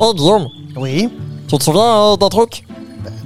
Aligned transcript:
Oh 0.00 0.14
Guillaume, 0.14 0.48
Oui. 0.76 1.08
tu 1.48 1.58
te 1.58 1.62
souviens 1.62 1.82
euh, 2.12 2.16
d'un 2.16 2.28
truc? 2.28 2.64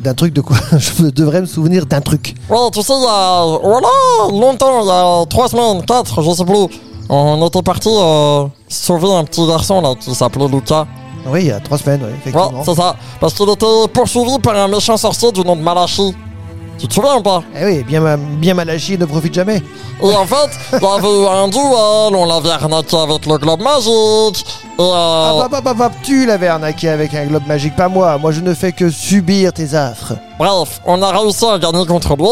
D'un 0.00 0.14
truc 0.14 0.34
de 0.34 0.40
quoi? 0.40 0.56
Je 0.76 1.04
devrais 1.10 1.40
me 1.40 1.46
souvenir 1.46 1.86
d'un 1.86 2.00
truc. 2.00 2.34
Ouais, 2.50 2.70
tu 2.72 2.82
sais, 2.82 2.92
il 2.94 3.02
y 3.02 3.06
a... 3.08 3.58
Voilà, 3.62 3.88
longtemps, 4.30 4.82
il 4.82 4.86
y 4.86 4.90
a 4.90 5.26
trois 5.26 5.48
semaines, 5.48 5.84
quatre, 5.86 6.20
je 6.22 6.30
sais 6.32 6.44
plus. 6.44 6.66
On 7.08 7.46
était 7.46 7.62
parti 7.62 7.88
euh, 7.90 8.46
sauver 8.68 9.12
un 9.12 9.24
petit 9.24 9.46
garçon 9.46 9.80
là 9.80 9.94
qui 9.98 10.14
s'appelait 10.14 10.48
Lucas. 10.48 10.86
Oui, 11.26 11.40
il 11.42 11.46
y 11.46 11.50
a 11.52 11.60
trois 11.60 11.78
semaines, 11.78 12.00
oui, 12.02 12.08
Ouais, 12.10 12.14
effectivement. 12.18 12.62
c'est 12.64 12.74
ça. 12.74 12.96
Parce 13.20 13.34
qu'il 13.34 13.48
était 13.48 13.88
poursuivi 13.92 14.38
par 14.40 14.54
un 14.56 14.68
méchant 14.68 14.96
sorcier 14.96 15.32
du 15.32 15.40
nom 15.42 15.56
de 15.56 15.62
Malachi. 15.62 16.14
Tu 16.78 16.88
te 16.88 16.94
souviens 16.94 17.16
ou 17.16 17.22
pas? 17.22 17.42
Eh 17.58 17.64
oui, 17.64 17.82
bien, 17.84 18.16
bien 18.18 18.52
mal 18.54 18.68
agi, 18.68 18.98
ne 18.98 19.04
profite 19.06 19.32
jamais. 19.34 19.62
Et 20.02 20.14
en 20.16 20.26
fait, 20.26 20.50
il 20.72 20.82
y 20.82 20.84
avait 20.86 21.22
eu 21.22 21.26
un 21.26 21.48
duel, 21.48 21.62
on 22.16 22.26
l'avait 22.26 22.50
arnaqué 22.50 22.96
avec 22.96 23.24
le 23.26 23.38
globe 23.38 23.62
magique. 23.62 24.44
Et 24.76 24.82
euh, 24.82 24.84
Ah 24.92 25.34
bah, 25.38 25.48
bah, 25.50 25.60
bah, 25.62 25.74
bah, 25.74 25.90
tu 26.02 26.26
l'avais 26.26 26.48
arnaqué 26.48 26.88
avec 26.88 27.14
un 27.14 27.26
globe 27.26 27.46
magique, 27.46 27.76
pas 27.76 27.88
moi. 27.88 28.18
Moi, 28.18 28.32
je 28.32 28.40
ne 28.40 28.52
fais 28.54 28.72
que 28.72 28.90
subir 28.90 29.52
tes 29.52 29.72
affres. 29.74 30.14
bref, 30.38 30.80
on 30.84 31.00
a 31.00 31.10
réussi 31.12 31.46
à 31.46 31.58
gagner 31.58 31.86
contre 31.86 32.16
lui 32.16 32.24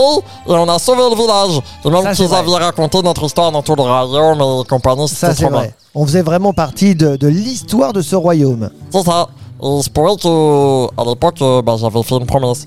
et 0.52 0.56
on 0.58 0.68
a 0.68 0.78
sauvé 0.78 1.02
le 1.08 1.16
village. 1.16 1.60
Et 1.84 1.90
même 1.90 2.14
qu'ils 2.14 2.34
avaient 2.34 2.64
raconté 2.64 3.00
notre 3.02 3.24
histoire 3.24 3.52
dans 3.52 3.62
tout 3.62 3.76
le 3.76 3.82
royaume 3.82 4.40
et 4.64 4.68
compagnie, 4.68 5.08
Ça, 5.08 5.28
c'était 5.30 5.44
c'est 5.44 5.48
bien. 5.50 5.56
vrai. 5.58 5.74
On 5.94 6.04
faisait 6.04 6.22
vraiment 6.22 6.52
partie 6.52 6.94
de, 6.96 7.16
de 7.16 7.28
l'histoire 7.28 7.92
de 7.92 8.02
ce 8.02 8.16
royaume. 8.16 8.70
C'est 8.90 9.04
ça. 9.04 9.28
Et 9.62 9.66
il 9.68 9.82
se 9.84 9.88
pourrait 9.88 10.16
que, 10.16 10.86
à 11.00 11.04
l'époque, 11.04 11.40
euh, 11.42 11.62
bah, 11.62 11.76
j'avais 11.78 12.02
fait 12.02 12.16
une 12.16 12.26
promesse. 12.26 12.66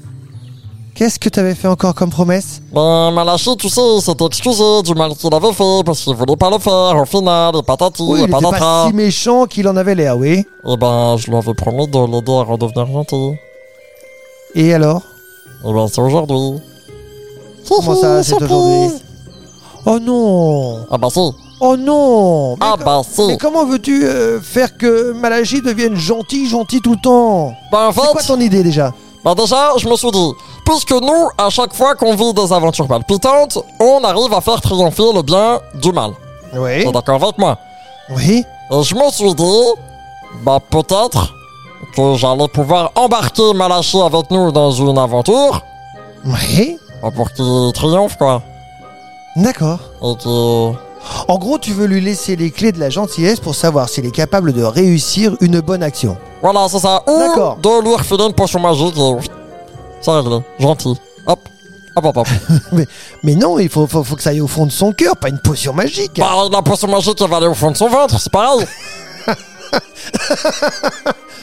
Qu'est-ce 0.96 1.20
que 1.20 1.28
t'avais 1.28 1.56
fait 1.56 1.68
encore 1.68 1.94
comme 1.94 2.10
promesse? 2.10 2.62
Ben, 2.74 3.12
Malachi, 3.12 3.56
tu 3.58 3.68
sais, 3.68 3.82
il 3.98 4.02
s'était 4.02 4.24
excusé 4.26 4.64
du 4.84 4.94
mal 4.96 5.14
qu'il 5.16 5.34
avait 5.34 5.52
fait 5.52 5.84
parce 5.86 6.00
qu'il 6.02 6.16
voulait 6.16 6.38
pas 6.38 6.50
le 6.50 6.58
faire 6.58 6.96
au 7.02 7.06
final, 7.06 7.54
et 7.58 7.64
patati, 7.64 8.02
Oui, 8.02 8.22
et 8.22 8.24
il 8.24 8.30
était 8.30 8.58
pas 8.60 8.86
si 8.88 8.94
méchant 8.94 9.46
qu'il 9.46 9.68
en 9.68 9.76
avait 9.76 9.94
l'air, 9.94 10.18
oui. 10.18 10.46
Et 10.66 10.78
ben, 10.78 11.18
je 11.18 11.28
lui 11.30 11.36
avais 11.36 11.54
promis 11.54 11.86
de 11.90 11.98
l'aider 12.00 12.32
à 12.32 12.44
redevenir 12.44 12.88
gentil. 12.88 13.34
Et 14.56 14.74
alors? 14.74 15.02
Et 15.68 15.74
ben, 15.74 15.86
c'est 15.92 16.00
aujourd'hui. 16.00 16.62
Comment 17.68 17.96
ça, 17.96 18.24
c'est 18.24 18.42
aujourd'hui? 18.42 18.98
Oh 19.86 20.00
non 20.00 20.86
Ah 20.90 20.98
bah 20.98 21.10
si. 21.12 21.20
Oh 21.60 21.76
non 21.78 22.52
Mais 22.56 22.66
Ah 22.66 22.76
bah 22.84 23.02
si. 23.08 23.22
Mais 23.28 23.38
comment 23.38 23.66
veux-tu 23.66 24.06
euh, 24.06 24.40
faire 24.42 24.78
que 24.78 25.12
Malachi 25.12 25.62
devienne 25.62 25.96
gentil, 25.96 26.48
gentil 26.50 26.80
tout 26.82 26.92
le 26.94 27.02
temps? 27.02 27.54
Ben, 27.72 27.88
en 27.88 27.92
C'est 27.92 28.00
quoi 28.00 28.22
fait, 28.22 28.28
ton 28.28 28.40
idée 28.40 28.64
déjà? 28.64 28.94
Ben 29.26 29.34
déjà, 29.36 29.72
je 29.78 29.88
me 29.90 29.96
suis 29.96 30.12
dit, 30.12 30.32
puisque 30.66 30.92
nous, 30.92 31.30
à 31.38 31.50
chaque 31.50 31.74
fois 31.74 31.96
qu'on 31.96 32.16
vit 32.16 32.34
des 32.34 32.52
aventures 32.52 32.88
palpitantes, 32.88 33.58
on 33.80 34.04
arrive 34.04 34.34
à 34.34 34.42
faire 34.42 34.60
triompher 34.62 35.12
le 35.14 35.22
bien 35.22 35.60
du 35.76 35.92
mal. 35.92 36.12
Oui. 36.54 36.84
T'es 36.84 36.92
d'accord 36.92 37.24
avec 37.24 37.38
moi? 37.38 37.58
Oui. 38.10 38.44
Et 38.72 38.84
je 38.84 38.96
me 38.96 39.10
suis 39.12 39.34
dit, 39.36 39.64
bah 40.44 40.60
peut-être 40.72 41.34
que 41.96 42.16
j'allais 42.16 42.48
pouvoir 42.48 42.92
embarquer 42.96 43.54
Malachi 43.54 44.02
avec 44.02 44.30
nous 44.32 44.52
dans 44.52 44.72
une 44.72 44.98
aventure, 44.98 45.62
Oui. 46.26 46.78
bah, 47.02 47.10
pour 47.16 47.32
qu'il 47.32 47.72
triomphe 47.74 48.18
quoi. 48.18 48.42
D'accord. 49.36 49.80
Et 50.02 50.16
que... 50.24 50.72
En 51.28 51.38
gros, 51.38 51.60
tu 51.60 51.72
veux 51.72 51.86
lui 51.86 52.02
laisser 52.02 52.36
les 52.36 52.50
clés 52.50 52.72
de 52.72 52.80
la 52.80 52.90
gentillesse 52.90 53.40
pour 53.40 53.54
savoir 53.54 53.88
s'il 53.90 54.06
est 54.08 54.12
capable 54.12 54.54
de 54.54 54.64
réussir 54.64 55.36
une 55.40 55.60
bonne 55.60 55.84
action. 55.84 56.18
Voilà, 56.42 56.68
c'est 56.68 56.80
ça. 56.80 57.04
Ou 57.08 57.20
D'accord. 57.20 57.58
de 57.62 57.84
lui 57.84 57.96
refiler 57.96 58.24
une 58.26 58.34
potion 58.34 58.60
magique 58.60 58.98
et... 58.98 59.16
C'est 60.06 60.12
réglé. 60.12 60.40
Gentil. 60.60 60.94
Hop. 61.26 61.40
Hop, 61.96 62.06
hop, 62.06 62.18
hop. 62.18 62.28
Mais 63.24 63.34
non, 63.36 63.58
il 63.58 63.70
faut, 63.70 63.88
faut, 63.88 64.04
faut 64.04 64.16
que 64.16 64.22
ça 64.22 64.30
aille 64.32 64.42
au 64.42 64.48
fond 64.48 64.66
de 64.68 64.72
son 64.72 64.92
cœur, 64.92 65.16
pas 65.18 65.30
une 65.30 65.40
potion 65.40 65.74
magique. 65.74 66.12
bah, 66.18 66.30
la 66.52 66.62
potion 66.62 66.88
magique, 66.90 67.20
elle 67.22 67.30
va 67.30 67.38
aller 67.38 67.48
au 67.48 67.54
fond 67.56 67.72
de 67.72 67.78
son 67.78 67.88
ventre, 67.88 68.20
c'est 68.20 68.32
pareil. 68.32 68.66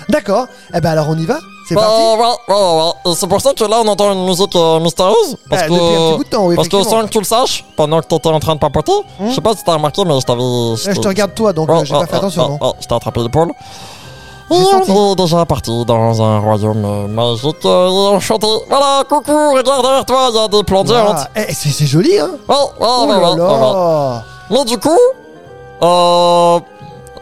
D'accord. 0.08 0.46
Eh 0.74 0.80
ben 0.80 0.91
alors 0.91 1.06
on 1.08 1.16
y 1.19 1.24
va 1.27 1.38
C'est 1.69 1.74
Bah, 1.74 1.82
parti 1.82 2.02
ouais, 2.02 2.16
ouais, 2.19 2.54
ouais, 2.62 2.82
ouais. 2.82 3.12
Et 3.12 3.14
c'est 3.14 3.27
pour 3.27 3.41
ça 3.41 3.52
que 3.54 3.64
là, 3.64 3.80
on 3.84 3.88
entend 3.88 4.12
une 4.12 4.27
musique 4.27 4.54
euh, 4.56 4.78
mystérieuse. 4.80 5.36
Parce 5.48 5.62
Ah, 5.62 5.69
que... 5.69 5.72
depuis 5.72 5.84
un 5.87 5.98
petit 6.10 6.16
bout 6.19 6.25
de 6.25 6.28
temps, 6.28 6.47
oui, 6.47 6.56
Parce 6.56 6.69
que 6.69 6.82
sans 6.82 7.03
que 7.03 7.08
tu 7.08 7.19
le 7.19 7.25
saches, 7.25 7.64
pendant 7.76 8.00
que 8.00 8.06
t'étais 8.06 8.28
en 8.28 8.41
train 8.41 8.54
de 8.54 8.60
papoter, 8.60 8.92
je 9.26 9.32
sais 9.32 9.41
pas 9.41 9.54
si 9.56 9.64
t'as 9.64 9.75
remarqué, 9.75 10.04
mais 10.04 10.20
je 10.20 10.26
t'avais... 10.26 10.41
Je 10.94 11.00
te 11.00 11.08
regarde 11.08 11.34
toi, 11.34 11.53
donc 11.53 11.70
euh, 11.70 11.84
j'ai 11.84 11.94
pas 11.94 12.06
fait 12.06 12.16
attention. 12.16 12.58
non 12.60 12.75
je 12.81 12.87
t'ai 12.87 12.94
attrapé 12.94 13.20
l'épaule. 13.20 13.53
Et 14.50 14.54
on 14.91 15.12
est 15.12 15.16
déjà 15.16 15.47
parti 15.47 15.84
dans 15.86 16.22
un 16.22 16.38
royaume 16.41 16.84
euh, 16.84 17.06
magique 17.08 17.64
euh, 17.64 17.88
et 17.88 18.14
enchanté. 18.16 18.47
Voilà, 18.69 19.03
coucou, 19.08 19.32
regarde 19.54 19.82
derrière 19.82 20.04
toi, 20.04 20.28
il 20.30 20.36
y 20.36 20.38
a 20.38 20.48
des 20.48 20.62
plantes 20.64 20.88
géantes. 20.88 21.26
Eh, 21.36 21.53
c'est 21.54 21.86
joli, 21.86 22.19
hein 22.19 22.30
Ouais, 22.48 22.54
ouais, 22.54 22.62
Oh 22.81 23.06
ouais, 23.08 23.16
ouais, 23.16 23.41
ouais, 23.41 23.41
ouais. 23.41 24.19
Mais 24.50 24.64
du 24.64 24.78
coup, 24.78 24.98
euh, 25.82 26.60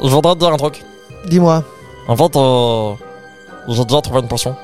je 0.03 0.09
voudrais 0.09 0.35
te 0.35 0.39
dire 0.41 0.53
un 0.53 0.57
truc. 0.57 0.85
Dis-moi, 1.29 1.63
En 2.09 2.17
fait, 2.17 2.37
euh, 2.37 2.93
j'ai 3.69 3.85
déjà 3.85 4.01
trouvé 4.01 4.21
une 4.21 4.29
potion. 4.29 4.57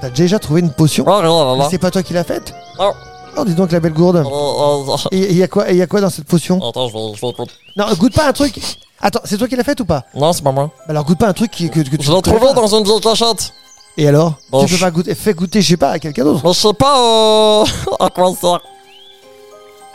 t'as 0.00 0.10
déjà 0.10 0.38
trouvé 0.38 0.60
une 0.60 0.72
potion 0.72 1.04
Ouais. 1.04 1.66
C'est 1.70 1.78
pas 1.78 1.90
toi 1.90 2.02
qui 2.02 2.12
l'as 2.12 2.24
faite 2.24 2.52
Non. 2.78 2.92
Oh, 3.38 3.44
dis 3.44 3.54
donc 3.54 3.70
la 3.70 3.78
belle 3.80 3.92
gourde. 3.92 4.16
Euh, 4.16 4.24
euh, 4.24 4.96
Et 5.12 5.30
il 5.30 5.36
y 5.36 5.42
a 5.42 5.48
quoi, 5.48 5.70
et 5.70 5.76
y 5.76 5.82
a 5.82 5.86
quoi 5.86 6.00
dans 6.00 6.10
cette 6.10 6.26
potion 6.26 6.56
Attends, 6.68 6.88
je 6.88 6.92
vais, 6.94 7.14
je 7.14 7.26
vais. 7.26 7.32
Non, 7.76 7.84
goûte 7.96 8.12
pas 8.14 8.26
un 8.28 8.32
truc. 8.32 8.60
Attends, 9.02 9.20
c'est 9.24 9.38
toi 9.38 9.48
qui 9.48 9.56
l'as 9.56 9.64
faite 9.64 9.80
ou 9.80 9.84
pas 9.84 10.04
Non, 10.14 10.32
c'est 10.32 10.42
pas 10.42 10.52
moi. 10.52 10.70
Bah 10.78 10.84
Alors 10.90 11.04
goûte 11.04 11.18
pas 11.18 11.28
un 11.28 11.32
truc 11.32 11.50
qui- 11.50 11.70
que, 11.70 11.80
que 11.80 11.96
tu 11.96 12.02
Je 12.06 12.12
l'ai 12.12 12.22
trouvé 12.22 12.52
dans 12.54 12.66
une 12.74 12.84
vieille 12.84 13.00
cachette. 13.00 13.52
Et 13.96 14.06
alors 14.08 14.34
Bon, 14.50 14.60
Tu 14.64 14.70
peux 14.70 14.76
je- 14.76 14.84
pas 14.84 14.90
goûter 14.90 15.14
Fais 15.14 15.34
goûter, 15.34 15.62
je 15.62 15.68
sais 15.68 15.76
pas, 15.76 15.90
à 15.90 15.98
quelqu'un 15.98 16.24
d'autre. 16.24 16.40
Mais 16.44 16.52
je 16.52 16.58
sais 16.58 16.72
pas 16.74 16.98
euh, 16.98 17.64
à 18.00 18.08
quoi 18.10 18.32
ça 18.34 18.40
sert. 18.40 18.60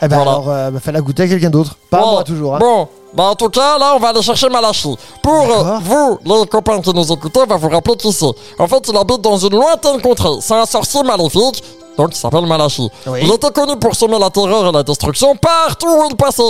Eh 0.02 0.08
ben 0.08 0.16
Voilà. 0.16 0.30
alors, 0.32 0.48
euh, 0.50 0.70
bah, 0.70 0.80
fais-la 0.80 1.00
goûter 1.00 1.22
à 1.22 1.28
quelqu'un 1.28 1.50
d'autre. 1.50 1.76
Pas 1.90 1.98
à 1.98 2.00
Bon, 2.02 2.10
moi 2.12 2.24
toujours. 2.24 2.54
Hein. 2.56 2.58
Bon, 2.60 2.88
bah 3.14 3.24
en 3.24 3.34
tout 3.34 3.48
cas, 3.48 3.78
là, 3.78 3.94
on 3.96 3.98
va 3.98 4.08
aller 4.08 4.20
chercher 4.22 4.48
Malachi. 4.50 4.94
Pour 5.22 5.32
euh, 5.32 5.48
D'accord. 5.62 5.80
vous, 5.80 6.18
les 6.24 6.46
copains 6.48 6.80
qui 6.82 6.92
nous 6.92 7.12
écoutez, 7.12 7.40
on 7.40 7.46
va 7.46 7.56
vous 7.56 7.68
rappeler 7.70 7.96
qui 7.96 8.12
c'est. 8.12 8.26
En 8.58 8.66
fait, 8.68 8.88
il 8.88 8.96
habite 8.96 9.22
dans 9.22 9.38
une 9.38 9.54
lointaine 9.54 10.00
contrée. 10.02 10.28
C'est 10.40 10.52
un 10.54 10.66
sorcier 10.66 11.02
maléfique, 11.02 11.64
donc 11.96 12.08
il 12.12 12.16
s'appelle 12.16 12.46
Malachi. 12.46 12.88
Oui. 13.06 13.20
Il 13.22 13.32
était 13.32 13.50
connu 13.50 13.76
pour 13.78 13.94
semer 13.94 14.18
la 14.18 14.30
terreur 14.30 14.68
et 14.68 14.72
la 14.72 14.82
destruction 14.82 15.34
partout 15.36 15.88
où 15.88 16.08
il 16.10 16.16
passait. 16.16 16.42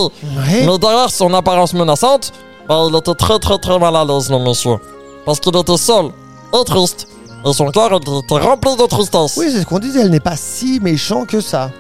Mais 0.66 0.78
derrière 0.78 1.10
son 1.10 1.32
apparence 1.34 1.72
menaçante, 1.72 2.32
bah, 2.68 2.86
il 2.90 2.96
était 2.96 3.14
très 3.14 3.38
très 3.38 3.58
très 3.58 3.78
mal 3.78 3.94
à 3.94 4.04
l'aise, 4.04 4.30
le 4.30 4.38
monsieur. 4.38 4.76
Parce 5.24 5.40
qu'il 5.40 5.56
était 5.56 5.76
seul 5.76 6.06
et 6.52 6.64
triste. 6.64 7.08
Et 7.44 7.52
son 7.52 7.70
cœur 7.70 7.92
était 7.94 8.10
rempli 8.38 8.76
de 8.76 8.86
tristesse. 8.86 9.36
Oui, 9.36 9.46
c'est 9.52 9.60
ce 9.60 9.66
qu'on 9.66 9.78
disait, 9.78 10.00
elle 10.00 10.10
n'est 10.10 10.18
pas 10.20 10.36
si 10.36 10.80
méchant 10.80 11.24
que 11.24 11.40
ça. 11.40 11.70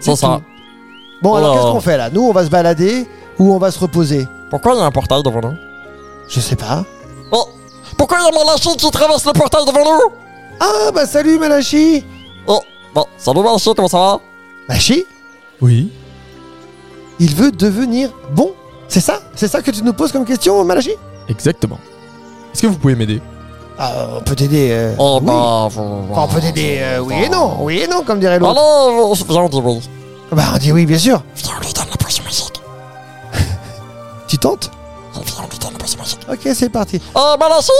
c'est 0.00 0.16
ça. 0.16 0.40
Bon, 1.22 1.34
alors 1.34 1.54
qu'est-ce 1.54 1.72
qu'on 1.72 1.80
fait 1.80 1.96
là? 1.96 2.10
Nous, 2.10 2.22
on 2.22 2.32
va 2.32 2.44
se 2.44 2.50
balader 2.50 3.06
ou 3.38 3.54
on 3.54 3.58
va 3.58 3.70
se 3.70 3.78
reposer? 3.78 4.26
Pourquoi 4.50 4.74
il 4.74 4.78
y 4.78 4.80
a 4.80 4.84
un 4.84 4.90
portail 4.90 5.22
devant 5.22 5.40
nous? 5.40 5.54
Je 6.28 6.40
sais 6.40 6.56
pas. 6.56 6.84
Oh 7.32 7.44
Pourquoi 7.96 8.18
il 8.20 8.24
y 8.24 8.28
a 8.40 8.44
Malachi 8.44 8.76
qui 8.76 8.90
traverse 8.90 9.24
le 9.24 9.32
portail 9.32 9.64
devant 9.66 9.84
nous? 9.84 10.12
Ah, 10.60 10.90
bah 10.92 11.06
salut 11.06 11.38
Malachi 11.38 12.04
Oh, 12.46 12.60
bon, 12.94 13.04
salut 13.16 13.40
Malachi, 13.42 13.70
comment 13.74 13.88
ça 13.88 13.98
va? 13.98 14.20
Malachi 14.68 15.04
Oui. 15.60 15.90
Il 17.20 17.34
veut 17.34 17.50
devenir 17.50 18.10
bon 18.32 18.52
C'est 18.88 19.00
ça? 19.00 19.20
C'est 19.34 19.48
ça 19.48 19.60
que 19.62 19.70
tu 19.70 19.82
nous 19.82 19.92
poses 19.92 20.12
comme 20.12 20.24
question, 20.24 20.62
Malachi? 20.64 20.92
Exactement. 21.28 21.78
Est-ce 22.52 22.62
que 22.62 22.66
vous 22.68 22.78
pouvez 22.78 22.94
m'aider? 22.94 23.20
Ah, 23.78 23.92
on 24.18 24.22
peut 24.22 24.34
t'aider. 24.34 24.70
euh, 24.72 24.94
Oh 24.98 25.18
oui. 25.20 25.26
bah... 25.26 25.32
Enfin, 25.34 25.82
on 25.82 26.26
peut 26.28 26.40
t'aider, 26.40 26.78
euh, 26.80 26.98
oui 27.00 27.14
et 27.24 27.28
non, 27.28 27.58
oui 27.60 27.80
et 27.80 27.86
non, 27.86 28.02
comme 28.02 28.18
dirait 28.18 28.38
l'autre. 28.38 28.54
Viens, 29.28 29.42
on 29.42 29.48
dit 29.48 29.60
oui. 29.62 29.80
Bah, 30.32 30.42
on 30.54 30.58
dit 30.58 30.72
oui, 30.72 30.84
bien 30.86 30.98
sûr. 30.98 31.22
Viens, 31.36 31.52
on 31.56 31.60
lui 31.64 31.72
donne 31.72 31.86
la 31.90 31.96
potion 31.96 32.24
magique. 32.24 32.60
Tu 34.26 34.36
tentes? 34.38 34.70
Viens, 35.14 35.22
on 35.44 35.48
lui 35.48 35.58
donne 35.58 35.72
la 35.74 35.78
potion 35.78 35.98
magique. 35.98 36.20
Ok, 36.30 36.40
c'est 36.54 36.68
parti. 36.70 37.00
Euh, 37.16 37.36
Malachi, 37.38 37.70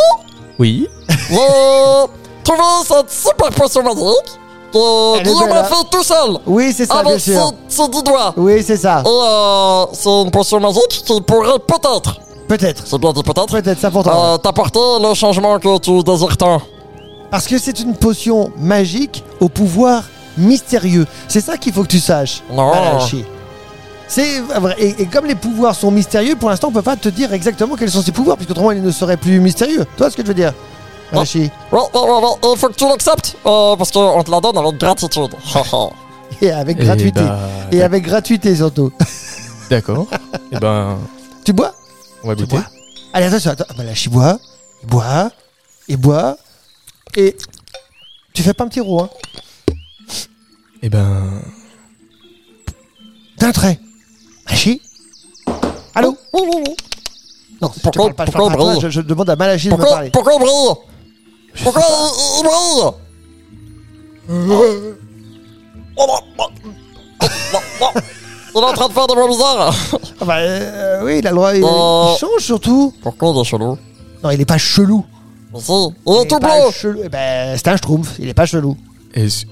Oui. 0.58 0.86
j'ai 1.08 1.36
trouvé 2.44 2.62
cette 2.84 3.10
super 3.10 3.50
potion 3.50 3.82
magique? 3.82 4.38
Est 4.75 5.23
Guillaume 5.23 5.47
belle, 5.49 5.56
a 5.59 5.65
fait 5.65 5.75
tout 5.91 6.03
seul. 6.03 6.39
Oui, 6.47 6.73
c'est 6.77 6.87
ça, 6.87 7.01
bien 7.03 7.11
Avec 7.12 7.21
ses, 7.21 7.33
sûr. 7.33 7.53
ses 7.69 7.89
dix 7.89 8.03
doigts. 8.03 8.34
Oui, 8.37 8.62
c'est 8.62 8.77
ça. 8.77 9.03
Et 9.05 9.09
euh, 9.09 9.87
c'est 9.93 10.09
une 10.09 10.31
potion 10.31 10.61
magique 10.61 11.03
qui 11.06 11.21
pourrait 11.23 11.59
peut-être, 11.67 12.21
Peut-être. 12.49 12.83
c'est 12.87 12.99
bien 12.99 13.12
dit 13.12 13.23
peut-être, 13.23 13.47
Peut-être, 13.47 13.79
c'est 13.81 13.87
important. 13.87 14.34
euh, 14.34 14.37
t'apporter 14.38 14.79
le 15.03 15.15
changement 15.15 15.59
que 15.59 15.79
tu 15.79 16.03
désires 16.03 16.37
tant. 16.37 16.61
Parce 17.31 17.47
que 17.47 17.59
c'est 17.59 17.79
une 17.81 17.94
potion 17.94 18.50
magique 18.59 19.23
au 19.41 19.49
pouvoir 19.49 20.03
mystérieux. 20.37 21.06
C'est 21.29 21.41
ça 21.43 21.56
qu'il 21.59 21.73
faut 21.73 21.82
que 21.82 21.88
tu 21.88 22.00
saches. 22.00 22.43
Non. 22.50 22.71
Malachi. 22.71 23.25
C'est 24.06 24.41
vrai. 24.41 24.75
Et, 24.79 25.03
et 25.03 25.06
comme 25.06 25.26
les 25.26 25.35
pouvoirs 25.35 25.75
sont 25.75 25.91
mystérieux, 25.91 26.37
pour 26.37 26.49
l'instant, 26.49 26.69
on 26.69 26.73
peut 26.73 26.81
pas 26.81 26.97
te 26.97 27.11
dire 27.11 27.32
exactement 27.35 27.76
quels 27.76 27.91
sont 27.91 28.00
ces 28.00 28.12
pouvoirs, 28.12 28.37
puisque 28.37 28.53
autrement, 28.53 28.73
ils 28.73 28.82
ne 28.82 28.91
seraient 28.91 29.19
plus 29.19 29.38
mystérieux. 29.41 29.85
Tu 29.85 29.99
vois 29.99 30.11
ce 30.11 30.17
que 30.17 30.23
je 30.23 30.29
veux 30.29 30.35
dire 30.35 30.55
Malachi. 31.12 31.50
Ouais, 31.72 31.78
ouais, 31.78 32.00
ouais, 32.00 32.10
ouais, 32.10 32.52
il 32.52 32.58
faut 32.58 32.69
que 32.69 32.75
tu 32.75 32.84
l'acceptes, 32.87 33.37
euh, 33.46 33.76
parce 33.76 33.90
qu'on 33.90 34.22
te 34.22 34.31
la 34.31 34.40
donne 34.40 34.58
avec 34.58 34.76
gratitude. 34.78 35.34
Et 36.43 36.50
avec 36.50 36.76
Eh 36.81 36.84
gratuité. 36.84 37.20
bah, 37.20 37.38
Et 37.72 37.82
avec 37.82 38.05
gratuité 38.05 38.55
surtout. 38.55 38.93
D'accord. 39.70 40.06
Eh 40.52 40.58
ben, 40.58 40.99
tu 41.44 41.52
bois? 41.52 41.72
on 42.22 42.28
va 42.28 42.37
Tu 42.37 42.43
goûter. 42.43 42.56
bois? 42.56 42.64
Allez, 43.12 43.26
attention, 43.26 43.50
attends. 43.52 43.64
Malachi 43.76 44.08
boit. 44.08 44.38
Il 44.82 44.88
boit. 44.88 45.31
Il 45.88 45.96
boit. 45.96 46.37
Et. 47.16 47.37
Tu 48.34 48.43
fais 48.43 48.52
pas 48.54 48.64
un 48.64 48.69
petit 48.69 48.81
roux, 48.81 49.00
hein 49.00 49.08
Eh 50.82 50.88
ben, 50.88 51.43
D'un 53.38 53.52
trait. 53.52 53.81
Malachi 54.46 54.81
Allô? 55.94 56.16
Oui, 56.32 56.43
oui, 56.44 56.62
oui. 56.69 56.76
Non, 57.61 57.70
je 57.75 57.81
te 57.81 57.82
Pourquoi- 57.82 58.02
parle 58.04 58.14
pas, 58.14 58.26
je 58.26 58.31
pourquoi 58.31 58.49
parle 58.50 58.56
pas 58.58 58.62
à 58.62 58.64
toi, 58.64 58.72
brille? 58.75 58.81
je, 58.82 58.90
je 58.90 59.00
demande 59.00 59.31
à 59.31 59.37
Malachi 59.37 59.66
de 59.69 59.72
me 59.72 59.76
Pourquoi- 59.78 59.94
parler. 59.96 60.11
Je, 60.14 60.19
je 60.20 60.20
à 60.20 60.38
Malachi, 60.38 60.78
je, 61.58 61.64
Pourquoi, 61.64 61.82
il 62.38 62.43
brille 62.44 62.93
Pourquoi 64.26 64.66
il, 68.55 68.60
est 68.60 68.64
en 68.64 68.72
train 68.72 68.88
de 68.88 68.93
faire 68.93 69.06
des 69.06 69.14
voix 69.14 69.28
bizarres. 69.28 69.75
Ah 70.20 70.25
bah, 70.25 70.37
euh, 70.38 71.05
oui, 71.05 71.19
il 71.19 71.26
a 71.26 71.31
le 71.31 71.37
droit, 71.37 71.55
il, 71.55 71.62
Euh. 71.62 71.66
il 72.14 72.19
change 72.19 72.40
surtout. 72.44 72.93
Pourquoi 73.02 73.32
il 73.34 73.40
est 73.40 73.44
chelou. 73.44 73.78
Non, 74.25 74.31
il 74.31 74.40
est 74.40 74.44
pas 74.44 74.58
chelou. 74.58 75.05
Mais 75.52 75.60
si, 75.60 75.72
il 75.72 76.12
est 76.12 76.22
Il 76.22 76.26
tout 76.28 76.38
pas 76.38 76.60
bleu. 76.60 76.70
chelou. 76.72 77.00
Eh 77.05 77.08
ben, 77.08 77.56
c'est 77.56 77.69
un 77.69 77.76
schtroumpf, 77.76 78.14
il 78.19 78.28
est 78.28 78.34
pas 78.34 78.46
chelou. 78.46 78.76
Est-ce- 79.14 79.46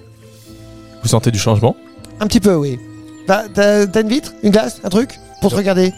Vous 1.03 1.09
sentez 1.09 1.31
du 1.31 1.39
changement? 1.39 1.77
Un 2.21 2.27
petit 2.27 2.41
peu, 2.41 2.55
oui. 2.57 2.79
T'as 3.27 3.49
t'as- 3.49 3.87
t'as 3.87 4.01
une 4.03 4.09
vitre? 4.09 4.33
Une 4.43 4.51
glace? 4.51 4.77
Un 4.85 4.89
truc? 4.89 5.19
Pour 5.41 5.51
te 5.51 5.57
regarder? 5.57 5.93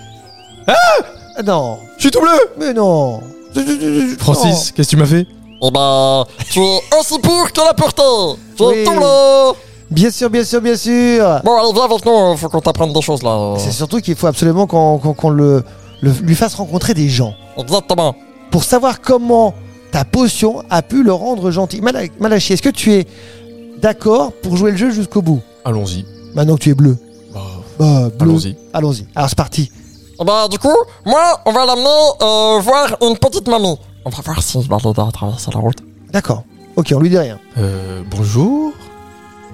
Ah! 0.67 1.43
Non, 1.45 1.79
Je 1.97 2.03
suis 2.03 2.11
tout 2.11 2.21
bleu! 2.21 2.31
Mais 2.59 2.73
non. 2.75 3.21
Francis, 4.19 4.73
qu'est-ce 4.73 4.89
que 4.89 4.91
tu 4.91 4.97
m'as 4.97 5.07
fait? 5.07 5.27
Eh 5.61 5.71
ben, 5.71 6.25
tu 6.51 6.61
es 6.61 6.81
aussi 6.99 7.19
pur 7.19 7.53
que 7.53 7.61
la 7.61 7.75
pureté 7.75 8.03
Tu 8.57 8.63
es 8.63 8.67
Oui. 8.67 8.85
tout. 8.85 9.57
Bien 9.91 10.11
sûr, 10.11 10.29
bien 10.31 10.45
sûr, 10.45 10.61
bien 10.61 10.77
sûr. 10.77 11.41
Bon, 11.45 11.59
allez, 11.59 11.73
viens 11.73 11.85
avec 11.85 12.05
nous, 12.05 12.37
faut 12.37 12.49
qu'on 12.49 12.61
t'apprenne 12.61 12.93
des 12.93 13.01
choses 13.03 13.23
là. 13.23 13.55
C'est 13.59 13.73
surtout 13.73 14.01
qu'il 14.01 14.15
faut 14.17 14.27
absolument 14.27 14.67
qu'on 14.67 15.31
le, 15.31 15.65
le- 16.03 16.11
lui 16.23 16.35
fasse 16.35 16.55
rencontrer 16.55 16.95
des 16.95 17.09
gens. 17.09 17.35
Exactement. 17.57 18.15
Pour 18.51 18.65
savoir 18.65 19.01
comment 19.01 19.55
ta 19.91 20.05
potion 20.05 20.63
a 20.71 20.83
pu 20.83 21.03
le 21.03 21.13
rendre 21.13 21.51
gentil. 21.51 21.81
Mala- 21.81 22.03
Malachi, 22.21 22.53
est-ce 22.53 22.63
que 22.63 22.69
tu 22.69 22.93
es 22.93 23.07
d'accord 23.81 24.33
pour 24.43 24.57
jouer 24.57 24.71
le 24.73 24.77
jeu 24.77 24.91
jusqu'au 24.91 25.23
bout? 25.23 25.41
Allons-y. 25.65 26.05
Maintenant 26.35 26.55
que 26.57 26.61
tu 26.63 26.71
es 26.71 26.75
bleu. 26.75 26.97
Bah, 27.33 27.41
Bah, 27.79 28.09
bleu. 28.19 28.31
Allons-y. 28.31 28.57
Allons-y. 28.75 29.07
Alors, 29.17 29.29
c'est 29.31 29.39
parti. 29.39 29.73
Ben, 30.25 30.49
du 30.49 30.59
coup, 30.59 30.75
moi, 31.07 31.41
on 31.47 31.53
va 31.53 31.65
l'amener 31.65 31.89
euh, 32.23 32.61
voir 32.61 32.97
une 33.03 33.17
petite 33.17 33.49
mamie. 33.49 33.77
On 34.09 34.11
va 34.11 34.23
voir 34.25 34.41
va 34.69 34.79
l'aider 34.83 35.03
à 35.07 35.13
traverser 35.13 35.51
la 35.53 35.61
route. 35.61 35.79
D'accord. 36.11 36.45
Ok, 36.77 36.95
on 36.97 37.01
lui 37.01 37.11
dit 37.11 37.19
rien. 37.19 37.39
Euh, 37.59 38.01
bonjour. 38.11 38.73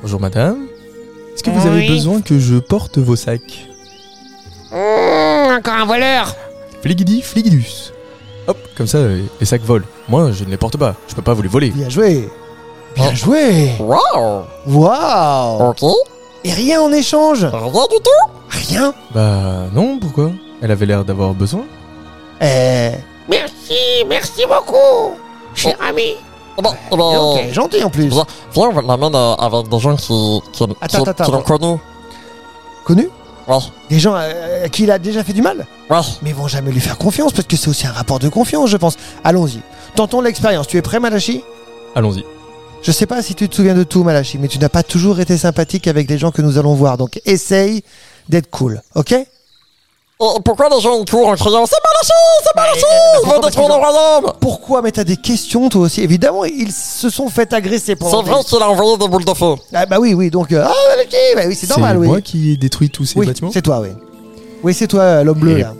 Bonjour 0.00 0.20
madame. 0.20 0.66
Est-ce 1.34 1.42
que 1.42 1.50
vous 1.50 1.66
avez 1.66 1.80
Oui. 1.80 1.88
besoin 1.88 2.20
que 2.20 2.38
je 2.38 2.56
porte 2.58 2.98
vos 2.98 3.16
sacs 3.16 3.66
Mmh, 4.70 5.56
encore 5.58 5.74
un 5.74 5.86
voleur 5.86 6.36
Fligidi, 6.82 7.20
fligidus. 7.22 7.92
Hop, 8.46 8.56
comme 8.76 8.86
ça, 8.86 8.98
euh, 8.98 9.22
les 9.40 9.46
sacs 9.46 9.62
volent. 9.62 9.86
Moi, 10.08 10.30
je 10.30 10.44
ne 10.44 10.50
les 10.50 10.56
porte 10.56 10.76
pas. 10.76 10.94
Je 11.08 11.16
peux 11.16 11.22
pas 11.22 11.34
vous 11.34 11.42
les 11.42 11.48
voler. 11.48 11.70
Bien 11.70 11.88
joué. 11.88 12.28
Bien 12.94 13.10
Oh. 13.10 13.14
joué. 13.16 13.72
Waouh 13.80 14.42
Waouh. 14.68 15.70
Ok. 15.70 15.82
Et 16.44 16.52
rien 16.52 16.80
en 16.80 16.92
échange 16.92 17.44
Rien 17.44 17.86
du 17.90 17.96
tout 17.96 18.30
Rien 18.50 18.94
Bah 19.12 19.64
non, 19.74 19.98
pourquoi? 19.98 20.30
Elle 20.62 20.70
avait 20.70 20.86
l'air 20.86 21.04
d'avoir 21.04 21.34
besoin. 21.34 21.64
Eh. 22.40 22.92
Merci, 23.68 24.04
merci 24.08 24.42
beaucoup, 24.46 25.14
cher 25.54 25.76
ami. 25.80 26.16
Eh 26.58 26.62
ben, 26.62 26.70
eh 26.92 26.96
ben, 26.96 27.02
Ok, 27.02 27.52
gentil 27.52 27.82
en 27.82 27.90
plus. 27.90 28.08
viens, 28.08 28.26
viens, 28.52 28.68
on 28.68 28.72
va 28.72 28.82
l'amener 28.82 29.16
euh, 29.16 29.34
avec 29.34 29.68
des 29.68 29.78
gens 29.78 29.96
qui, 29.96 30.40
qui, 30.52 30.64
Attends, 30.80 31.02
qui, 31.02 31.08
attends, 31.10 31.24
qui 31.24 31.30
l'ont 31.30 31.38
attends. 31.38 31.58
connu. 31.58 31.78
Connu 32.84 33.08
Ouais, 33.48 33.56
Des 33.90 33.98
gens 33.98 34.14
euh, 34.16 34.64
à 34.64 34.68
qui 34.68 34.84
il 34.84 34.90
a 34.90 34.98
déjà 34.98 35.22
fait 35.24 35.32
du 35.34 35.42
mal 35.42 35.66
ouais. 35.90 35.96
Mais 36.22 36.30
ils 36.30 36.34
vont 36.34 36.48
jamais 36.48 36.70
lui 36.72 36.80
faire 36.80 36.96
confiance 36.96 37.32
parce 37.32 37.46
que 37.46 37.56
c'est 37.56 37.68
aussi 37.68 37.86
un 37.86 37.92
rapport 37.92 38.18
de 38.18 38.28
confiance, 38.28 38.70
je 38.70 38.76
pense. 38.76 38.96
Allons-y. 39.22 39.60
Tentons 39.96 40.20
l'expérience. 40.20 40.66
Tu 40.66 40.76
es 40.78 40.82
prêt, 40.82 40.98
Malachi? 41.00 41.42
Allons-y. 41.94 42.24
Je 42.82 42.92
sais 42.92 43.06
pas 43.06 43.22
si 43.22 43.34
tu 43.34 43.48
te 43.48 43.54
souviens 43.56 43.74
de 43.74 43.82
tout, 43.84 44.02
Malachi, 44.04 44.38
mais 44.38 44.48
tu 44.48 44.58
n'as 44.58 44.68
pas 44.68 44.82
toujours 44.82 45.20
été 45.20 45.36
sympathique 45.38 45.86
avec 45.88 46.08
les 46.08 46.18
gens 46.18 46.30
que 46.30 46.42
nous 46.42 46.58
allons 46.58 46.74
voir. 46.74 46.96
Donc 46.98 47.20
essaye 47.24 47.82
d'être 48.28 48.50
cool, 48.50 48.82
ok? 48.94 49.14
Pourquoi 50.18 50.68
les 50.68 50.80
gens 50.80 51.00
ils 51.00 51.10
courent 51.10 51.28
en 51.28 51.34
criant 51.34 51.66
C'est 51.66 51.76
Malachi 51.84 52.12
C'est 52.44 52.56
Malachi 52.56 52.84
eh, 52.84 52.86
bah, 52.86 53.18
pourquoi 53.20 53.34
va 53.34 53.40
parce 53.40 53.50
détruire 53.54 53.68
le 53.68 53.74
royaume 53.74 54.32
Pourquoi 54.40 54.82
Mais 54.82 54.92
t'as 54.92 55.04
des 55.04 55.16
questions, 55.16 55.68
toi 55.68 55.82
aussi? 55.82 56.02
Évidemment, 56.02 56.44
ils 56.44 56.72
se 56.72 57.10
sont 57.10 57.28
fait 57.28 57.52
agresser 57.52 57.96
pendant. 57.96 58.22
C'est 58.22 58.30
vrai 58.30 58.38
des- 58.40 58.44
qu'il 58.48 58.62
a 58.62 58.70
envoyé 58.70 58.96
des 58.96 59.08
boules 59.08 59.24
de 59.24 59.34
feu. 59.34 59.54
Ah 59.72 59.86
bah 59.86 59.98
oui, 60.00 60.14
oui. 60.14 60.30
Donc 60.30 60.52
euh, 60.52 60.64
ah 60.64 60.72
bah 61.34 61.42
oui, 61.46 61.54
c'est 61.54 61.68
normal, 61.68 61.98
oui. 61.98 62.06
moi 62.06 62.20
qui 62.20 62.52
ai 62.52 62.56
détruit 62.56 62.90
tous 62.90 63.04
ces 63.04 63.18
oui, 63.18 63.26
bâtiments? 63.26 63.50
c'est 63.52 63.62
toi, 63.62 63.80
oui. 63.80 63.88
Oui, 64.62 64.72
c'est 64.72 64.86
toi, 64.86 65.02
euh, 65.02 65.24
l'homme 65.24 65.38
bleu 65.40 65.58
là. 65.58 65.74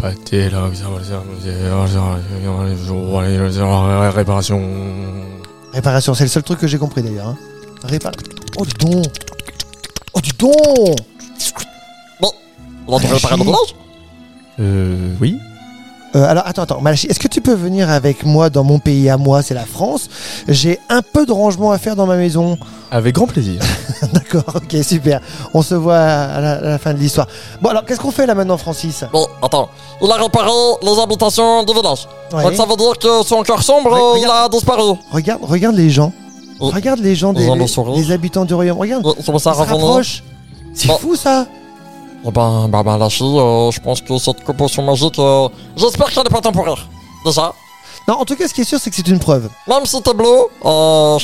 Réparation. 4.11 4.61
Réparation, 5.73 6.15
c'est 6.15 6.25
le 6.25 6.29
seul 6.31 6.43
truc 6.43 6.59
que 6.59 6.67
j'ai 6.67 6.79
compris 6.79 7.03
d'ailleurs. 7.03 7.29
Hein. 7.29 7.37
Répar. 7.85 8.13
Oh 8.59 8.65
dis 8.65 8.75
donc. 8.75 9.05
Oh 10.13 10.21
dis 10.21 10.33
donc. 10.39 10.55
Il 12.87 12.95
a 12.95 12.99
dû 12.99 13.07
réparer 13.07 13.37
le 13.39 13.45
Euh, 14.61 15.15
oui. 15.21 15.39
Euh, 16.17 16.25
alors 16.29 16.45
attends, 16.47 16.63
attends, 16.63 16.81
Malachi, 16.81 17.09
est-ce 17.09 17.19
que 17.19 17.27
tu 17.27 17.41
peux 17.41 17.55
venir 17.55 17.91
avec 17.91 18.25
moi 18.25 18.49
dans 18.49 18.63
mon 18.63 18.79
pays 18.79 19.11
à 19.11 19.17
moi, 19.17 19.43
c'est 19.43 19.55
la 19.55 19.67
France? 19.67 20.09
J'ai 20.47 20.79
un 20.89 21.03
peu 21.03 21.27
de 21.27 21.33
rangement 21.33 21.73
à 21.73 21.79
faire 21.79 21.97
dans 21.97 22.07
ma 22.07 22.17
maison. 22.17 22.57
Avec 22.93 23.17
grand 23.17 23.27
plaisir. 23.27 23.61
D'accord, 24.13 24.45
ok, 24.55 24.77
super. 24.85 25.21
On 25.55 25.63
se 25.63 25.75
voit 25.75 25.97
à 25.99 26.41
la, 26.41 26.53
à 26.53 26.61
la 26.61 26.79
fin 26.79 26.95
de 26.95 27.01
l'histoire. 27.01 27.27
Bon 27.61 27.71
alors, 27.71 27.85
qu'est-ce 27.85 27.99
qu'on 27.99 28.13
fait 28.13 28.27
là 28.27 28.37
maintenant, 28.37 28.57
Francis? 28.57 29.05
Mais 29.13 29.19
attends, 29.43 29.69
il 30.01 30.09
a 30.09 30.15
réparé 30.15 30.51
les 30.83 30.99
habitations 31.01 31.65
du 31.65 31.73
village. 31.75 32.07
Ouais. 32.33 32.45
Donc 32.45 32.55
ça 32.55 32.65
veut 32.65 32.77
dire 32.77 32.97
que 32.97 33.27
son 33.27 33.43
cœur 33.43 33.61
sombre, 33.65 33.91
Ouais, 34.15 34.21
il 34.21 34.29
a 34.31 34.49
disparu. 34.49 34.97
Regarde, 35.11 35.41
regarde 35.43 35.75
les 35.75 35.91
gens. 35.91 36.13
Oh. 36.61 36.71
Regarde 36.73 37.01
les 37.01 37.17
gens, 37.17 37.33
des, 37.33 37.45
les, 37.45 37.97
les 37.97 38.13
habitants 38.13 38.45
du 38.45 38.55
royaume. 38.55 38.79
Regarde, 38.79 39.05
à 39.05 39.11
ils 39.19 39.41
se 39.41 39.49
rapprochent. 39.49 40.23
C'est 40.75 40.87
Bon. 40.87 40.99
fou 40.99 41.17
ça. 41.17 41.47
Eh 42.27 42.31
ben, 42.31 42.69
bah, 42.69 42.83
bah, 42.83 42.97
la 42.97 43.11
fille, 43.11 43.39
euh, 43.39 43.71
je 43.71 43.81
pense 43.81 44.01
que 44.01 44.17
cette 44.19 44.43
potion 44.57 44.83
magique, 44.83 45.19
euh, 45.19 45.49
j'espère 45.77 46.07
qu'elle 46.11 46.25
n'est 46.25 46.31
pas 46.31 46.41
temporaire. 46.41 46.87
Déjà, 47.25 47.53
Non, 48.07 48.15
en 48.21 48.25
tout 48.27 48.37
cas, 48.37 48.47
ce 48.47 48.53
qui 48.53 48.61
est 48.61 48.65
sûr, 48.65 48.79
c'est 48.79 48.91
que 48.91 48.97
c'est 48.97 49.09
une 49.09 49.19
preuve. 49.19 49.49
même 49.67 49.87
si 49.87 50.01
t'es 50.03 50.13
bleu, 50.13 50.27
euh, 50.65 51.19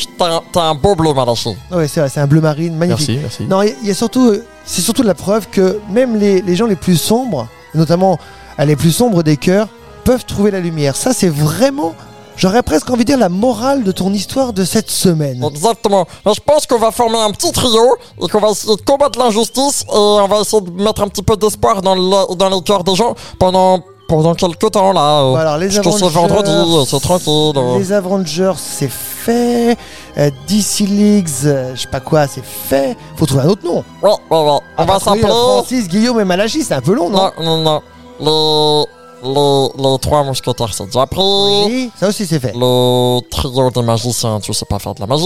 t'es 0.53 0.59
un- 0.61 0.75
beau 0.75 0.95
bleu, 0.95 1.13
Malachi. 1.13 1.51
Ouais, 1.71 1.87
c'est 1.89 2.01
vrai, 2.01 2.09
c'est 2.09 2.21
un 2.21 2.27
bleu 2.27 2.41
marine, 2.41 2.75
magnifique. 2.75 3.21
Merci, 3.21 3.43
merci. 3.43 3.43
Non, 3.45 3.61
il 3.63 3.69
y, 3.69 3.73
a- 3.73 3.75
il 3.83 3.89
y 3.89 3.91
a 3.91 3.95
surtout, 3.95 4.29
euh, 4.29 4.45
c'est 4.65 4.81
surtout 4.81 5.03
la 5.03 5.15
preuve 5.15 5.49
que 5.51 5.79
même 5.91 6.17
les, 6.17 6.41
les 6.41 6.57
gens 6.57 6.65
les 6.67 6.77
plus 6.77 6.97
sombres, 6.97 7.49
notamment 7.75 8.19
euh, 8.59 8.65
les 8.65 8.77
plus 8.77 8.93
sombres 8.93 9.23
des 9.23 9.37
cœurs, 9.37 9.69
peuvent 10.05 10.25
trouver 10.25 10.51
la 10.51 10.61
lumière. 10.61 10.97
Ça, 10.97 11.13
c'est 11.13 11.29
vraiment, 11.29 11.95
j'aurais 12.41 12.63
presque 12.63 12.89
envie 12.91 13.05
de 13.05 13.11
dire 13.13 13.19
la 13.19 13.29
morale 13.29 13.85
de 13.85 13.93
ton 13.93 14.13
histoire 14.13 14.53
de 14.53 14.65
cette 14.65 14.91
semaine. 14.91 15.45
Exactement. 15.45 16.07
Je 16.27 16.41
pense 16.45 16.67
qu'on 16.67 16.79
va 16.79 16.91
former 16.91 17.19
un 17.21 17.31
petit 17.33 17.53
trio 17.53 17.97
et 18.23 18.27
qu'on 18.29 18.41
va 18.41 18.49
essayer 18.51 18.75
de 18.75 18.83
combattre 18.83 19.19
l'injustice 19.19 19.83
et 19.83 19.87
on 19.95 20.27
va 20.27 20.41
essayer 20.41 20.63
de 20.63 20.71
mettre 20.83 21.03
un 21.03 21.09
petit 21.09 21.23
peu 21.23 21.37
d'espoir 21.37 21.83
dans, 21.83 21.95
le, 21.95 22.35
dans 22.35 22.49
les 22.49 22.63
cœurs 22.63 22.83
des 22.85 22.95
gens 22.95 23.15
pendant, 23.39 23.81
pendant 24.09 24.35
quelques 24.35 24.71
temps 24.71 24.93
là. 24.93 25.21
euh. 25.21 25.31
Bon, 25.33 25.37
alors, 25.37 25.59
les 25.59 25.79
Avengers, 25.79 26.09
vendredi, 26.09 26.51
euh, 26.51 26.85
c'est 26.89 27.01
tranquille. 27.01 27.53
euh. 27.57 27.79
Les 27.79 27.93
Avengers, 27.93 28.55
c'est 28.57 28.91
fait. 28.91 29.77
Euh, 30.19 30.31
DC 30.49 30.81
Leagues, 30.89 31.29
euh, 31.45 31.73
je 31.77 31.83
sais 31.83 31.89
pas 31.89 32.01
quoi, 32.01 32.27
c'est 32.27 32.45
fait. 32.45 32.97
Faut 33.17 33.27
trouver 33.27 33.43
un 33.45 33.49
autre 33.49 33.65
nom. 33.65 33.85
Ouais, 34.03 34.11
ouais, 34.11 34.17
ouais. 34.31 34.51
On 34.51 34.61
Ah, 34.79 34.85
va 34.87 34.99
s'appeler. 34.99 35.23
Francis, 35.23 35.87
Guillaume 35.89 36.19
et 36.21 36.25
Malachi, 36.25 36.65
c'est 36.65 36.75
un 36.75 36.81
peu 36.81 36.95
long, 36.95 37.11
non? 37.11 37.31
Non, 37.39 37.59
non, 37.59 37.63
non. 37.63 37.81
Les, 38.21 38.85
les, 39.23 39.69
les 39.91 39.99
trois 40.01 40.25
mousquetaires, 40.25 40.73
c'est 40.75 40.87
déjà 40.87 41.07
pris. 41.07 41.21
Oui, 41.67 41.91
ça 41.99 42.09
aussi 42.09 42.27
c'est 42.27 42.39
fait. 42.41 42.53
Le 42.55 43.21
trio 43.29 43.71
des 43.71 43.83
magiciens, 43.83 44.41
tu 44.41 44.53
sais 44.53 44.65
pas 44.67 44.79
faire 44.79 44.95
de 44.95 45.01
la 45.01 45.07
magie. 45.07 45.25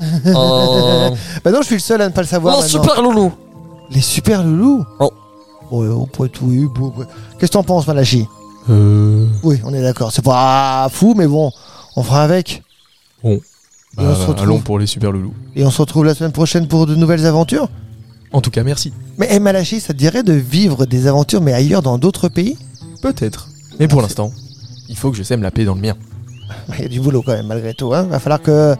euh, 0.26 1.10
Bah 1.44 1.50
non, 1.52 1.58
je 1.60 1.66
suis 1.66 1.74
le 1.76 1.80
seul 1.80 2.00
à 2.02 2.08
ne 2.08 2.12
pas 2.12 2.22
le 2.22 2.26
savoir 2.26 2.56
les 2.56 2.62
maintenant. 2.62 2.82
super 2.82 3.02
loulous. 3.02 3.32
Les 3.90 4.00
super 4.00 4.42
loulous 4.42 4.84
Oh. 5.00 5.10
Ouais, 5.70 5.88
on 5.88 6.06
pourrait 6.06 6.28
tout. 6.28 6.44
oui, 6.46 6.66
bon, 6.74 6.92
ouais. 6.96 7.06
Qu'est-ce 7.38 7.50
que 7.50 7.56
t'en 7.56 7.62
penses, 7.62 7.86
Malachi 7.86 8.26
Euh. 8.68 9.26
Oui, 9.42 9.60
on 9.64 9.72
est 9.72 9.82
d'accord. 9.82 10.10
C'est 10.12 10.24
pas 10.24 10.88
fou, 10.90 11.14
mais 11.16 11.26
bon, 11.26 11.50
on 11.96 12.02
fera 12.02 12.22
avec. 12.22 12.62
Bah, 13.22 13.30
Et 13.30 13.40
on 14.06 14.14
se 14.14 14.26
retrouve. 14.26 14.42
allons 14.42 14.60
pour 14.60 14.78
les 14.78 14.86
super 14.86 15.12
loulous. 15.12 15.32
Et 15.54 15.64
on 15.64 15.70
se 15.70 15.80
retrouve 15.80 16.04
la 16.04 16.14
semaine 16.14 16.32
prochaine 16.32 16.66
pour 16.66 16.86
de 16.86 16.94
nouvelles 16.96 17.24
aventures. 17.26 17.68
En 18.32 18.40
tout 18.40 18.50
cas, 18.50 18.64
merci. 18.64 18.92
Mais 19.16 19.32
hey, 19.32 19.38
Malachi, 19.38 19.80
ça 19.80 19.92
te 19.92 19.98
dirait 19.98 20.24
de 20.24 20.32
vivre 20.32 20.84
des 20.86 21.06
aventures, 21.06 21.40
mais 21.40 21.52
ailleurs, 21.52 21.82
dans 21.82 21.98
d'autres 21.98 22.28
pays? 22.28 22.58
Peut-être. 23.04 23.48
Mais 23.78 23.86
pour 23.86 24.00
l'instant, 24.00 24.32
il 24.88 24.96
faut 24.96 25.10
que 25.10 25.16
je 25.18 25.22
sème 25.22 25.42
la 25.42 25.50
paix 25.50 25.66
dans 25.66 25.74
le 25.74 25.80
mien. 25.82 25.94
Il 26.78 26.82
y 26.82 26.86
a 26.86 26.88
du 26.88 27.00
boulot 27.00 27.20
quand 27.20 27.32
même, 27.32 27.46
malgré 27.46 27.74
tout. 27.74 27.92
Hein. 27.92 28.04
Va 28.04 28.18
falloir 28.18 28.40
que, 28.40 28.74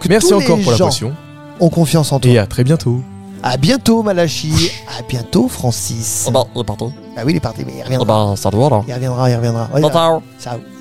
que 0.00 0.08
Merci 0.08 0.30
tous 0.30 0.36
encore 0.36 0.56
les 0.56 0.62
pour 0.62 0.72
la 0.72 0.78
gens 0.78 0.86
potion. 0.86 1.12
ont 1.60 1.68
confiance 1.68 2.10
en 2.12 2.18
toi. 2.18 2.30
Et 2.30 2.38
à 2.38 2.46
très 2.46 2.64
bientôt. 2.64 3.02
À 3.42 3.58
bientôt, 3.58 4.02
Malachi. 4.02 4.70
À 4.98 5.02
bientôt, 5.02 5.48
Francis. 5.48 6.24
Eh 6.28 6.32
ben, 6.32 6.44
il 6.54 6.60
est 6.60 6.64
parti. 6.64 6.84
Ah 7.14 7.22
oui, 7.26 7.32
il 7.32 7.36
est 7.36 7.40
parti, 7.40 7.62
mais 7.66 7.74
il 7.76 7.82
reviendra. 7.82 8.06
ben, 8.30 8.36
salut 8.36 8.62
alors. 8.62 8.84
Il 8.88 8.94
reviendra, 8.94 9.28
il 9.30 9.36
reviendra. 9.36 9.68
Ciao, 9.70 9.90
ciao. 9.90 10.22
Ciao. 10.40 10.77